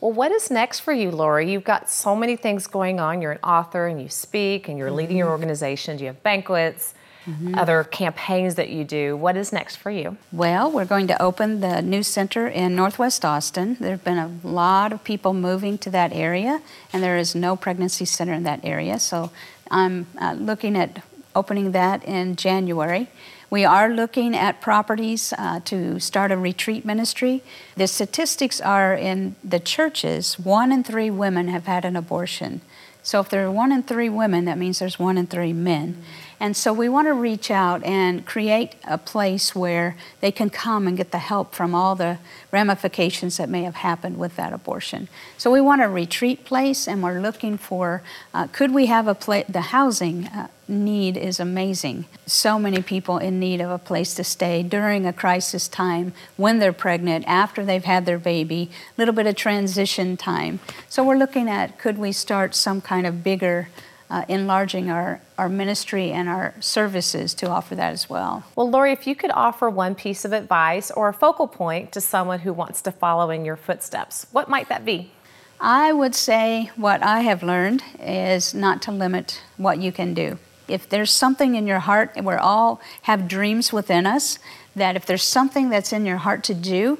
Well, 0.00 0.12
what 0.12 0.32
is 0.32 0.50
next 0.50 0.80
for 0.80 0.92
you, 0.92 1.10
Lori? 1.10 1.52
You've 1.52 1.64
got 1.64 1.90
so 1.90 2.16
many 2.16 2.34
things 2.36 2.66
going 2.66 3.00
on. 3.00 3.20
You're 3.20 3.32
an 3.32 3.44
author 3.44 3.86
and 3.86 4.00
you 4.00 4.08
speak 4.08 4.68
and 4.68 4.78
you're 4.78 4.88
mm-hmm. 4.88 4.96
leading 4.96 5.16
your 5.18 5.28
organization. 5.28 5.98
You 5.98 6.06
have 6.06 6.22
banquets 6.22 6.94
mm-hmm. 7.26 7.54
other 7.54 7.84
campaigns 7.84 8.54
that 8.54 8.68
you 8.68 8.84
do. 8.84 9.16
What 9.16 9.36
is 9.36 9.52
next 9.52 9.76
for 9.76 9.90
you? 9.90 10.16
Well, 10.32 10.70
we're 10.70 10.84
going 10.84 11.06
to 11.08 11.22
open 11.22 11.60
the 11.60 11.82
new 11.82 12.02
center 12.02 12.46
in 12.46 12.74
Northwest 12.74 13.24
Austin. 13.24 13.76
There 13.80 13.92
have 13.92 14.04
been 14.04 14.18
a 14.18 14.30
lot 14.42 14.92
of 14.92 15.04
people 15.04 15.34
moving 15.34 15.78
to 15.78 15.90
that 15.90 16.12
area, 16.12 16.62
and 16.92 17.02
there 17.02 17.18
is 17.18 17.34
no 17.34 17.56
pregnancy 17.56 18.04
center 18.04 18.32
in 18.32 18.42
that 18.44 18.60
area. 18.64 18.98
So 18.98 19.30
I'm 19.70 20.06
uh, 20.20 20.34
looking 20.38 20.76
at 20.76 21.02
opening 21.34 21.72
that 21.72 22.04
in 22.04 22.36
January. 22.36 23.08
We 23.50 23.64
are 23.64 23.88
looking 23.88 24.36
at 24.36 24.60
properties 24.60 25.34
uh, 25.36 25.58
to 25.64 25.98
start 25.98 26.30
a 26.30 26.36
retreat 26.36 26.84
ministry. 26.84 27.42
The 27.74 27.88
statistics 27.88 28.60
are 28.60 28.94
in 28.94 29.34
the 29.42 29.58
churches, 29.58 30.38
one 30.38 30.70
in 30.70 30.84
three 30.84 31.10
women 31.10 31.48
have 31.48 31.66
had 31.66 31.84
an 31.84 31.96
abortion. 31.96 32.60
So 33.02 33.18
if 33.20 33.28
there 33.28 33.44
are 33.46 33.50
one 33.50 33.72
in 33.72 33.82
three 33.82 34.08
women, 34.08 34.44
that 34.44 34.58
means 34.58 34.78
there's 34.78 34.98
one 34.98 35.18
in 35.18 35.26
three 35.26 35.52
men. 35.52 35.94
Mm-hmm. 35.94 36.29
And 36.40 36.56
so 36.56 36.72
we 36.72 36.88
want 36.88 37.06
to 37.06 37.12
reach 37.12 37.50
out 37.50 37.84
and 37.84 38.24
create 38.24 38.74
a 38.84 38.96
place 38.96 39.54
where 39.54 39.94
they 40.20 40.32
can 40.32 40.48
come 40.48 40.88
and 40.88 40.96
get 40.96 41.10
the 41.10 41.18
help 41.18 41.54
from 41.54 41.74
all 41.74 41.94
the 41.94 42.16
ramifications 42.50 43.36
that 43.36 43.50
may 43.50 43.64
have 43.64 43.74
happened 43.74 44.16
with 44.18 44.36
that 44.36 44.54
abortion. 44.54 45.08
So 45.36 45.50
we 45.50 45.60
want 45.60 45.82
a 45.82 45.88
retreat 45.88 46.46
place, 46.46 46.88
and 46.88 47.02
we're 47.02 47.20
looking 47.20 47.58
for 47.58 48.02
uh, 48.32 48.46
could 48.46 48.72
we 48.72 48.86
have 48.86 49.06
a 49.06 49.14
place? 49.14 49.44
The 49.50 49.60
housing 49.60 50.28
uh, 50.28 50.48
need 50.66 51.18
is 51.18 51.38
amazing. 51.38 52.06
So 52.26 52.58
many 52.58 52.80
people 52.80 53.18
in 53.18 53.38
need 53.38 53.60
of 53.60 53.70
a 53.70 53.78
place 53.78 54.14
to 54.14 54.24
stay 54.24 54.62
during 54.62 55.04
a 55.04 55.12
crisis 55.12 55.68
time, 55.68 56.14
when 56.38 56.58
they're 56.58 56.72
pregnant, 56.72 57.26
after 57.26 57.66
they've 57.66 57.84
had 57.84 58.06
their 58.06 58.18
baby, 58.18 58.70
a 58.96 59.00
little 59.00 59.14
bit 59.14 59.26
of 59.26 59.36
transition 59.36 60.16
time. 60.16 60.60
So 60.88 61.04
we're 61.04 61.18
looking 61.18 61.50
at 61.50 61.78
could 61.78 61.98
we 61.98 62.12
start 62.12 62.54
some 62.54 62.80
kind 62.80 63.06
of 63.06 63.22
bigger 63.22 63.68
uh, 64.10 64.24
enlarging 64.28 64.90
our, 64.90 65.20
our 65.38 65.48
ministry 65.48 66.10
and 66.10 66.28
our 66.28 66.54
services 66.60 67.32
to 67.34 67.48
offer 67.48 67.74
that 67.76 67.92
as 67.92 68.10
well. 68.10 68.44
Well, 68.56 68.68
Lori, 68.68 68.92
if 68.92 69.06
you 69.06 69.14
could 69.14 69.30
offer 69.30 69.70
one 69.70 69.94
piece 69.94 70.24
of 70.24 70.32
advice 70.32 70.90
or 70.90 71.08
a 71.08 71.14
focal 71.14 71.46
point 71.46 71.92
to 71.92 72.00
someone 72.00 72.40
who 72.40 72.52
wants 72.52 72.82
to 72.82 72.92
follow 72.92 73.30
in 73.30 73.44
your 73.44 73.56
footsteps, 73.56 74.26
what 74.32 74.48
might 74.48 74.68
that 74.68 74.84
be? 74.84 75.12
I 75.60 75.92
would 75.92 76.14
say 76.14 76.70
what 76.74 77.02
I 77.02 77.20
have 77.20 77.42
learned 77.42 77.84
is 78.00 78.54
not 78.54 78.82
to 78.82 78.92
limit 78.92 79.42
what 79.56 79.78
you 79.78 79.92
can 79.92 80.14
do. 80.14 80.38
If 80.66 80.88
there's 80.88 81.10
something 81.10 81.54
in 81.54 81.66
your 81.66 81.80
heart, 81.80 82.12
and 82.16 82.24
we 82.24 82.34
all 82.34 82.80
have 83.02 83.28
dreams 83.28 83.72
within 83.72 84.06
us, 84.06 84.38
that 84.74 84.96
if 84.96 85.04
there's 85.04 85.22
something 85.22 85.68
that's 85.68 85.92
in 85.92 86.06
your 86.06 86.18
heart 86.18 86.44
to 86.44 86.54
do, 86.54 86.98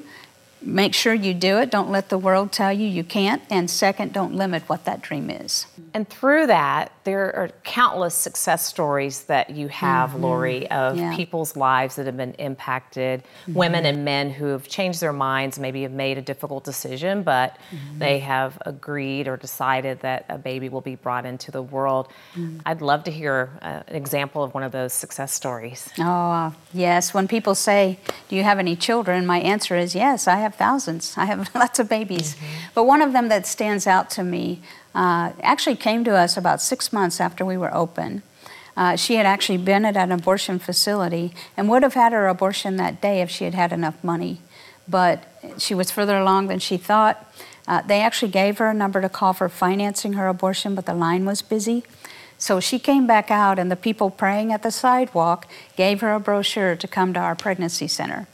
make 0.61 0.93
sure 0.93 1.13
you 1.13 1.33
do 1.33 1.57
it. 1.57 1.71
Don't 1.71 1.89
let 1.89 2.09
the 2.09 2.17
world 2.17 2.51
tell 2.51 2.71
you 2.71 2.87
you 2.87 3.03
can't. 3.03 3.41
And 3.49 3.69
second, 3.69 4.13
don't 4.13 4.33
limit 4.33 4.63
what 4.67 4.85
that 4.85 5.01
dream 5.01 5.29
is. 5.29 5.65
And 5.93 6.07
through 6.07 6.47
that, 6.47 6.91
there 7.03 7.35
are 7.35 7.49
countless 7.63 8.15
success 8.15 8.65
stories 8.65 9.23
that 9.23 9.49
you 9.49 9.67
have, 9.69 10.11
mm-hmm. 10.11 10.23
Lori, 10.23 10.71
of 10.71 10.97
yeah. 10.97 11.15
people's 11.15 11.55
lives 11.55 11.95
that 11.95 12.05
have 12.05 12.15
been 12.15 12.33
impacted, 12.35 13.23
mm-hmm. 13.23 13.53
women 13.53 13.85
and 13.85 14.05
men 14.05 14.29
who 14.29 14.45
have 14.47 14.67
changed 14.67 15.01
their 15.01 15.13
minds, 15.13 15.59
maybe 15.59 15.81
have 15.81 15.91
made 15.91 16.17
a 16.17 16.21
difficult 16.21 16.63
decision, 16.63 17.23
but 17.23 17.57
mm-hmm. 17.71 17.99
they 17.99 18.19
have 18.19 18.57
agreed 18.65 19.27
or 19.27 19.35
decided 19.35 19.99
that 20.01 20.25
a 20.29 20.37
baby 20.37 20.69
will 20.69 20.81
be 20.81 20.95
brought 20.95 21.25
into 21.25 21.51
the 21.51 21.61
world. 21.61 22.07
Mm-hmm. 22.35 22.59
I'd 22.65 22.81
love 22.81 23.03
to 23.05 23.11
hear 23.11 23.49
uh, 23.61 23.83
an 23.87 23.95
example 23.95 24.43
of 24.43 24.53
one 24.53 24.63
of 24.63 24.71
those 24.71 24.93
success 24.93 25.33
stories. 25.33 25.89
Oh, 25.97 26.03
uh, 26.03 26.51
yes. 26.73 27.13
When 27.13 27.27
people 27.27 27.55
say, 27.55 27.99
Do 28.29 28.35
you 28.35 28.43
have 28.43 28.59
any 28.59 28.75
children? 28.75 29.25
My 29.25 29.39
answer 29.39 29.75
is 29.75 29.95
yes, 29.95 30.27
I 30.27 30.37
have 30.37 30.50
thousands. 30.55 31.15
I 31.17 31.25
have 31.25 31.49
lots 31.55 31.79
of 31.79 31.89
babies. 31.89 32.35
Mm-hmm. 32.35 32.45
But 32.75 32.83
one 32.85 33.01
of 33.01 33.13
them 33.13 33.29
that 33.29 33.45
stands 33.47 33.87
out 33.87 34.09
to 34.11 34.23
me 34.23 34.61
uh, 34.93 35.31
actually 35.41 35.75
came 35.75 36.03
to 36.03 36.11
us 36.11 36.37
about 36.37 36.61
six 36.61 36.91
months 36.91 37.19
after 37.19 37.45
we 37.45 37.57
were 37.57 37.73
open. 37.73 38.23
Uh, 38.75 38.95
she 38.95 39.15
had 39.15 39.25
actually 39.25 39.57
been 39.57 39.85
at 39.85 39.97
an 39.97 40.11
abortion 40.11 40.57
facility 40.59 41.33
and 41.57 41.69
would 41.69 41.83
have 41.83 41.93
had 41.93 42.13
her 42.13 42.27
abortion 42.27 42.77
that 42.77 43.01
day 43.01 43.21
if 43.21 43.29
she 43.29 43.43
had 43.43 43.53
had 43.53 43.73
enough 43.73 44.01
money. 44.03 44.41
But 44.87 45.23
she 45.57 45.73
was 45.73 45.91
further 45.91 46.17
along 46.17 46.47
than 46.47 46.59
she 46.59 46.77
thought. 46.77 47.31
Uh, 47.67 47.81
they 47.81 48.01
actually 48.01 48.31
gave 48.31 48.57
her 48.57 48.67
a 48.67 48.73
number 48.73 49.01
to 49.01 49.09
call 49.09 49.33
for 49.33 49.49
financing 49.49 50.13
her 50.13 50.27
abortion, 50.27 50.75
but 50.75 50.85
the 50.85 50.93
line 50.93 51.25
was 51.25 51.41
busy. 51.41 51.83
So 52.37 52.59
she 52.59 52.79
came 52.79 53.05
back 53.05 53.29
out, 53.29 53.59
and 53.59 53.69
the 53.71 53.75
people 53.75 54.09
praying 54.09 54.51
at 54.51 54.63
the 54.63 54.71
sidewalk 54.71 55.47
gave 55.75 56.01
her 56.01 56.11
a 56.13 56.19
brochure 56.19 56.75
to 56.75 56.87
come 56.87 57.13
to 57.13 57.19
our 57.19 57.35
pregnancy 57.35 57.87
center. 57.87 58.27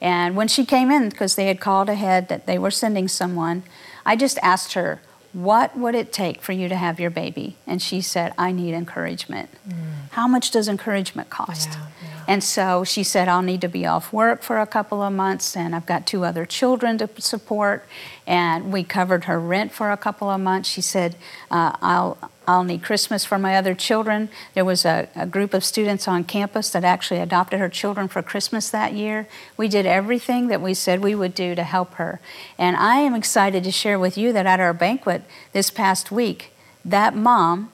And 0.00 0.36
when 0.36 0.48
she 0.48 0.64
came 0.64 0.90
in, 0.90 1.08
because 1.08 1.34
they 1.34 1.46
had 1.46 1.60
called 1.60 1.88
ahead 1.88 2.28
that 2.28 2.46
they 2.46 2.58
were 2.58 2.70
sending 2.70 3.08
someone, 3.08 3.62
I 4.06 4.16
just 4.16 4.38
asked 4.42 4.74
her, 4.74 5.00
what 5.32 5.76
would 5.76 5.94
it 5.94 6.12
take 6.12 6.40
for 6.40 6.52
you 6.52 6.68
to 6.68 6.76
have 6.76 6.98
your 6.98 7.10
baby? 7.10 7.56
And 7.66 7.82
she 7.82 8.00
said, 8.00 8.32
I 8.38 8.50
need 8.50 8.74
encouragement. 8.74 9.50
Mm. 9.68 9.74
How 10.12 10.26
much 10.26 10.50
does 10.50 10.68
encouragement 10.68 11.28
cost? 11.28 11.68
Yeah, 11.70 11.86
yeah. 12.02 12.24
And 12.26 12.42
so 12.42 12.82
she 12.82 13.02
said, 13.02 13.28
I'll 13.28 13.42
need 13.42 13.60
to 13.60 13.68
be 13.68 13.86
off 13.86 14.12
work 14.12 14.42
for 14.42 14.58
a 14.58 14.66
couple 14.66 15.02
of 15.02 15.12
months, 15.12 15.56
and 15.56 15.74
I've 15.74 15.86
got 15.86 16.06
two 16.06 16.24
other 16.24 16.46
children 16.46 16.96
to 16.98 17.08
support. 17.18 17.86
And 18.26 18.72
we 18.72 18.84
covered 18.84 19.24
her 19.24 19.38
rent 19.38 19.72
for 19.72 19.90
a 19.90 19.96
couple 19.96 20.30
of 20.30 20.40
months. 20.40 20.68
She 20.68 20.80
said, 20.80 21.14
uh, 21.50 21.76
I'll, 21.82 22.18
I'll 22.48 22.64
need 22.64 22.82
Christmas 22.82 23.26
for 23.26 23.38
my 23.38 23.56
other 23.56 23.74
children. 23.74 24.30
There 24.54 24.64
was 24.64 24.86
a, 24.86 25.10
a, 25.14 25.26
group 25.26 25.52
of 25.52 25.62
students 25.62 26.08
on 26.08 26.24
campus 26.24 26.70
that 26.70 26.82
actually 26.82 27.20
adopted 27.20 27.60
her 27.60 27.68
children 27.68 28.08
for 28.08 28.22
Christmas 28.22 28.70
that 28.70 28.94
year. 28.94 29.28
We 29.58 29.68
did 29.68 29.84
everything 29.84 30.48
that 30.48 30.62
we 30.62 30.72
said 30.72 31.00
we 31.00 31.14
would 31.14 31.34
do 31.34 31.54
to 31.54 31.62
help 31.62 31.94
her. 31.94 32.20
And 32.56 32.74
I 32.74 33.00
am 33.00 33.14
excited 33.14 33.64
to 33.64 33.70
share 33.70 33.98
with 33.98 34.16
you 34.16 34.32
that 34.32 34.46
at 34.46 34.60
our 34.60 34.72
banquet 34.72 35.24
this 35.52 35.70
past 35.70 36.10
week, 36.10 36.54
that 36.86 37.14
mom 37.14 37.70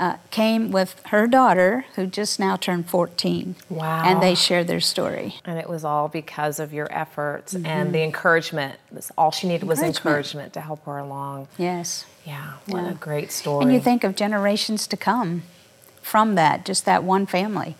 uh, 0.00 0.16
came 0.30 0.72
with 0.72 1.00
her 1.08 1.26
daughter, 1.26 1.84
who 1.94 2.06
just 2.06 2.40
now 2.40 2.56
turned 2.56 2.88
14. 2.88 3.54
Wow. 3.68 4.02
And 4.04 4.22
they 4.22 4.34
shared 4.34 4.66
their 4.66 4.80
story. 4.80 5.36
And 5.44 5.58
it 5.58 5.68
was 5.68 5.84
all 5.84 6.08
because 6.08 6.58
of 6.58 6.72
your 6.72 6.88
efforts 6.90 7.52
mm-hmm. 7.52 7.66
and 7.66 7.94
the 7.94 8.02
encouragement. 8.02 8.80
All 9.16 9.30
she 9.30 9.46
needed 9.46 9.68
was 9.68 9.82
encouragement 9.82 10.54
to 10.54 10.62
help 10.62 10.86
her 10.86 10.96
along. 10.96 11.48
Yes. 11.58 12.06
Yeah, 12.24 12.54
what 12.66 12.84
yeah. 12.84 12.90
a 12.90 12.94
great 12.94 13.30
story. 13.30 13.62
And 13.62 13.72
you 13.72 13.80
think 13.80 14.02
of 14.02 14.16
generations 14.16 14.86
to 14.86 14.96
come 14.96 15.42
from 16.00 16.34
that, 16.34 16.64
just 16.64 16.86
that 16.86 17.04
one 17.04 17.26
family 17.26 17.76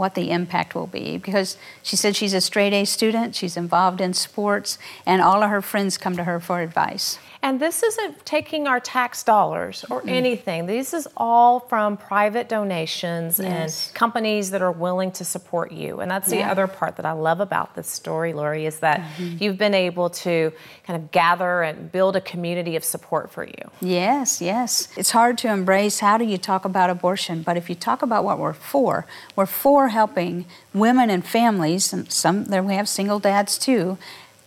what 0.00 0.14
the 0.14 0.30
impact 0.30 0.74
will 0.74 0.86
be 0.86 1.18
because 1.18 1.58
she 1.82 1.94
said 1.94 2.16
she's 2.16 2.32
a 2.32 2.40
straight 2.40 2.72
A 2.72 2.86
student, 2.86 3.34
she's 3.34 3.54
involved 3.54 4.00
in 4.00 4.14
sports, 4.14 4.78
and 5.04 5.20
all 5.20 5.42
of 5.42 5.50
her 5.50 5.60
friends 5.60 5.98
come 5.98 6.16
to 6.16 6.24
her 6.24 6.40
for 6.40 6.60
advice. 6.62 7.18
And 7.42 7.58
this 7.58 7.82
isn't 7.82 8.26
taking 8.26 8.66
our 8.66 8.80
tax 8.80 9.22
dollars 9.22 9.84
or 9.88 10.02
mm. 10.02 10.10
anything. 10.10 10.66
This 10.66 10.92
is 10.92 11.08
all 11.16 11.60
from 11.60 11.96
private 11.96 12.50
donations 12.50 13.38
yes. 13.38 13.88
and 13.88 13.94
companies 13.94 14.50
that 14.50 14.60
are 14.60 14.72
willing 14.72 15.10
to 15.12 15.24
support 15.24 15.72
you. 15.72 16.00
And 16.00 16.10
that's 16.10 16.28
the 16.28 16.42
other 16.42 16.66
part 16.66 16.96
that 16.96 17.06
I 17.06 17.12
love 17.12 17.40
about 17.40 17.74
this 17.74 17.88
story, 17.88 18.34
Lori, 18.34 18.66
is 18.66 18.80
that 18.80 19.00
mm-hmm. 19.00 19.42
you've 19.42 19.56
been 19.56 19.72
able 19.72 20.10
to 20.10 20.52
kind 20.86 21.02
of 21.02 21.10
gather 21.12 21.62
and 21.62 21.90
build 21.90 22.14
a 22.14 22.20
community 22.20 22.76
of 22.76 22.84
support 22.84 23.30
for 23.30 23.44
you. 23.44 23.70
Yes, 23.80 24.42
yes. 24.42 24.88
It's 24.98 25.10
hard 25.10 25.38
to 25.38 25.48
embrace 25.48 26.00
how 26.00 26.18
do 26.18 26.26
you 26.26 26.36
talk 26.36 26.66
about 26.66 26.90
abortion, 26.90 27.42
but 27.42 27.56
if 27.56 27.70
you 27.70 27.74
talk 27.74 28.02
about 28.02 28.22
what 28.22 28.38
we're 28.38 28.52
for, 28.52 29.06
we're 29.34 29.46
for 29.46 29.88
helping 29.90 30.46
women 30.72 31.10
and 31.10 31.24
families, 31.24 31.92
and 31.92 32.10
some 32.10 32.46
there 32.46 32.62
we 32.62 32.74
have 32.74 32.88
single 32.88 33.18
dads 33.18 33.58
too, 33.58 33.98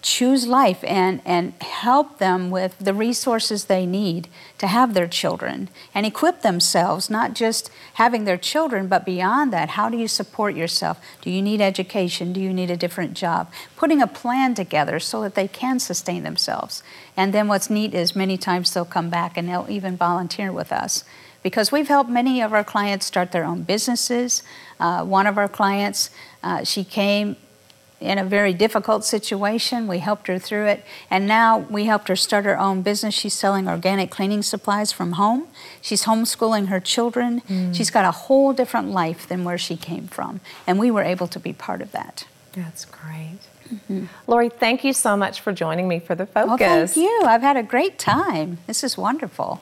choose 0.03 0.45
life 0.45 0.83
and, 0.83 1.21
and 1.23 1.53
help 1.61 2.19
them 2.19 2.51
with 2.51 2.77
the 2.77 2.93
resources 2.93 3.65
they 3.65 3.85
need 3.85 4.27
to 4.57 4.67
have 4.67 4.93
their 4.93 5.07
children 5.07 5.69
and 5.95 6.05
equip 6.05 6.41
themselves, 6.41 7.09
not 7.09 7.33
just 7.33 7.71
having 7.93 8.25
their 8.25 8.37
children, 8.37 8.87
but 8.87 9.05
beyond 9.05 9.53
that. 9.53 9.69
How 9.69 9.89
do 9.89 9.97
you 9.97 10.09
support 10.09 10.55
yourself? 10.55 10.99
Do 11.21 11.31
you 11.31 11.41
need 11.41 11.61
education? 11.61 12.33
Do 12.33 12.41
you 12.41 12.53
need 12.53 12.69
a 12.69 12.77
different 12.77 13.13
job? 13.13 13.49
Putting 13.77 14.01
a 14.01 14.07
plan 14.07 14.53
together 14.53 14.99
so 14.99 15.21
that 15.21 15.35
they 15.35 15.47
can 15.47 15.79
sustain 15.79 16.23
themselves. 16.23 16.83
And 17.15 17.33
then 17.33 17.47
what's 17.47 17.69
neat 17.69 17.93
is 17.93 18.13
many 18.15 18.37
times 18.37 18.73
they'll 18.73 18.83
come 18.83 19.09
back 19.09 19.37
and 19.37 19.47
they'll 19.47 19.67
even 19.69 19.95
volunteer 19.95 20.51
with 20.51 20.73
us. 20.73 21.05
Because 21.43 21.71
we've 21.71 21.87
helped 21.87 22.09
many 22.09 22.41
of 22.41 22.53
our 22.53 22.63
clients 22.63 23.05
start 23.05 23.31
their 23.31 23.45
own 23.45 23.63
businesses. 23.63 24.43
Uh, 24.79 25.05
one 25.05 25.27
of 25.27 25.37
our 25.37 25.49
clients, 25.49 26.09
uh, 26.41 26.63
she 26.63 26.83
came 26.83 27.37
in 28.03 28.17
a 28.17 28.25
very 28.25 28.53
difficult 28.53 29.05
situation. 29.05 29.87
We 29.87 29.99
helped 29.99 30.27
her 30.27 30.37
through 30.37 30.67
it. 30.67 30.83
And 31.09 31.27
now 31.27 31.57
we 31.57 31.85
helped 31.85 32.09
her 32.09 32.15
start 32.15 32.45
her 32.45 32.59
own 32.59 32.81
business. 32.81 33.13
She's 33.13 33.33
selling 33.33 33.67
organic 33.67 34.11
cleaning 34.11 34.43
supplies 34.43 34.91
from 34.91 35.13
home. 35.13 35.47
She's 35.81 36.03
homeschooling 36.03 36.67
her 36.67 36.79
children. 36.79 37.41
Mm. 37.41 37.73
She's 37.73 37.89
got 37.89 38.05
a 38.05 38.11
whole 38.11 38.53
different 38.53 38.89
life 38.89 39.27
than 39.27 39.43
where 39.43 39.57
she 39.57 39.77
came 39.77 40.07
from. 40.07 40.41
And 40.67 40.77
we 40.77 40.91
were 40.91 41.03
able 41.03 41.27
to 41.27 41.39
be 41.39 41.53
part 41.53 41.81
of 41.81 41.91
that. 41.93 42.25
That's 42.51 42.85
great. 42.85 43.39
Mm-hmm. 43.73 44.05
Lori, 44.27 44.49
thank 44.49 44.83
you 44.83 44.93
so 44.93 45.17
much 45.17 45.41
for 45.41 45.53
joining 45.53 45.87
me 45.87 45.99
for 45.99 46.15
the 46.15 46.25
focus. 46.25 46.51
Oh, 46.61 46.87
thank 46.87 46.95
you. 46.97 47.21
I've 47.25 47.41
had 47.41 47.57
a 47.57 47.63
great 47.63 47.97
time. 47.97 48.59
This 48.67 48.83
is 48.83 48.97
wonderful. 48.97 49.61